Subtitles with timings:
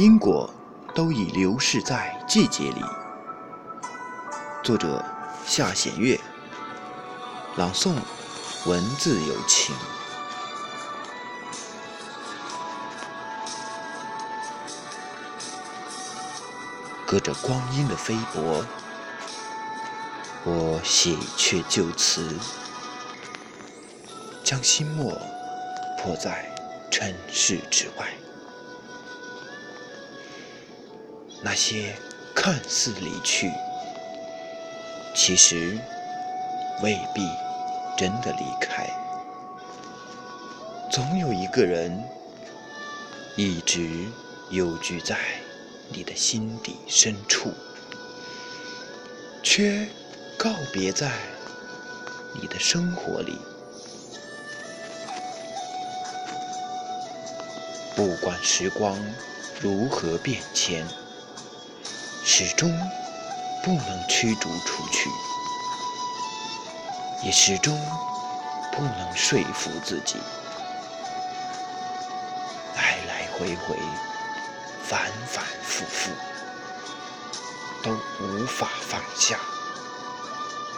[0.00, 0.48] 因果
[0.94, 2.82] 都已流逝在季节里。
[4.64, 5.04] 作者：
[5.44, 6.18] 夏弦月，
[7.58, 7.92] 朗诵：
[8.64, 9.76] 文字有情。
[17.06, 18.64] 隔着光阴的飞薄，
[20.44, 22.38] 我写却旧词，
[24.42, 25.12] 将心墨
[25.98, 26.50] 泼在
[26.90, 28.08] 尘世之外。
[31.42, 31.94] 那些
[32.34, 33.50] 看似离去，
[35.14, 35.78] 其实
[36.82, 37.28] 未必
[37.96, 38.88] 真的离开。
[40.90, 42.02] 总有一个人
[43.36, 44.06] 一直
[44.50, 45.16] 幽居在。
[45.92, 47.52] 你的心底深处，
[49.42, 49.88] 却
[50.38, 51.10] 告别在
[52.40, 53.36] 你的生活里。
[57.96, 58.96] 不管时光
[59.60, 60.86] 如何变迁，
[62.32, 62.70] 始终
[63.60, 65.10] 不能驱逐出去，
[67.24, 67.76] 也始终
[68.70, 70.16] 不能说服自己，
[72.76, 73.76] 来来回回。
[74.84, 76.12] 反反复复，
[77.82, 77.90] 都
[78.24, 79.36] 无法放下，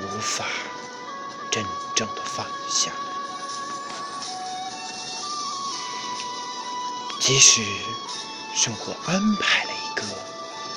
[0.00, 0.46] 无法
[1.50, 1.62] 真
[1.94, 2.90] 正的放下。
[7.20, 7.62] 即使
[8.54, 10.02] 生活安排了一个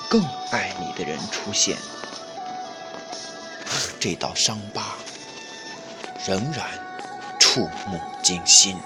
[0.09, 1.77] 更爱你的人出现，
[3.99, 4.95] 这道伤疤
[6.25, 6.65] 仍然
[7.39, 8.77] 触目惊心，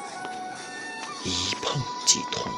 [1.24, 2.52] 一碰即痛。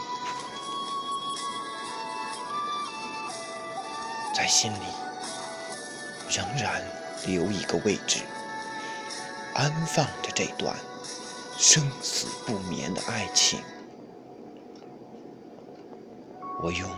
[4.34, 4.86] 在心里
[6.30, 6.82] 仍然
[7.26, 8.20] 留一个位置，
[9.54, 10.76] 安放着这段
[11.58, 13.62] 生死不眠的爱情。
[16.62, 16.90] 我用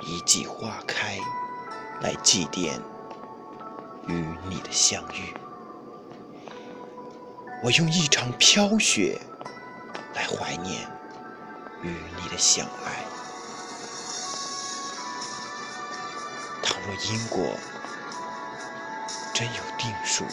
[0.00, 1.18] 一季花开
[2.00, 2.80] 来祭奠
[4.06, 4.12] 与
[4.48, 5.34] 你的相遇，
[7.62, 9.20] 我用一场飘雪
[10.14, 10.88] 来怀念
[11.82, 13.04] 与你的相爱。
[16.62, 17.54] 倘若因果
[19.34, 20.24] 真有定数，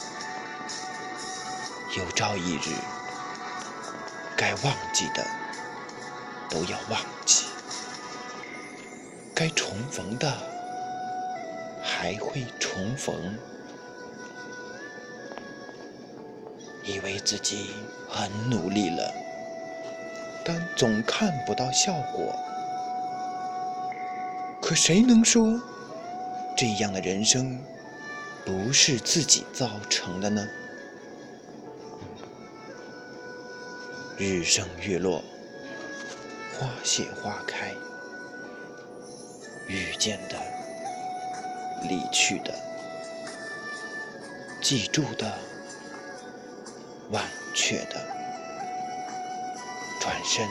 [1.98, 2.76] 有朝一日，
[4.38, 5.26] 该忘记的
[6.50, 7.45] 都要忘记，
[9.36, 10.32] 该重逢的
[11.84, 13.14] 还会重逢。
[16.86, 17.72] 以为自己
[18.08, 19.12] 很努力了，
[20.46, 22.34] 但总看不到效果。
[24.62, 25.62] 可谁能说？
[26.56, 27.60] 这样的人生
[28.46, 30.48] 不是自己造成的呢？
[34.18, 35.22] 日升月落，
[36.58, 37.74] 花谢花开，
[39.68, 40.38] 遇见的、
[41.88, 42.54] 离去的、
[44.62, 45.40] 记住的、
[47.10, 48.00] 忘却的，
[50.00, 50.48] 转身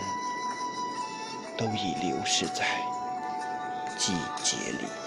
[1.56, 2.64] 都已流逝在
[3.96, 5.03] 季节里。